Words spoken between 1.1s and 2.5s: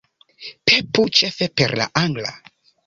ĉefe per la angla